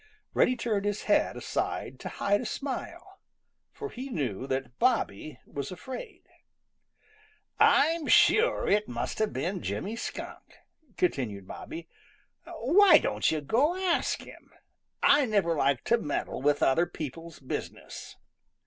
Reddy 0.33 0.55
turned 0.55 0.83
his 0.85 1.03
head 1.03 1.37
aside 1.37 1.99
to 1.99 2.09
hide 2.09 2.41
a 2.41 2.45
smile, 2.47 3.19
for 3.71 3.91
he 3.91 4.09
knew 4.09 4.47
that 4.47 4.79
Bobby 4.79 5.37
was 5.45 5.69
afraid. 5.71 6.23
"I'm 7.59 8.07
sure 8.07 8.67
it 8.67 8.87
must 8.89 9.19
have 9.19 9.31
been 9.31 9.61
Jimmy 9.61 9.95
Skunk," 9.95 10.57
continued 10.97 11.47
Bobby. 11.47 11.87
"Why 12.47 12.97
don't 12.97 13.29
you 13.29 13.41
go 13.41 13.75
ask 13.75 14.23
him? 14.23 14.49
I 15.03 15.27
never 15.27 15.55
like 15.55 15.83
to 15.83 15.99
meddle 15.99 16.41
with 16.41 16.63
other 16.63 16.87
people's 16.87 17.37
business." 17.39 18.15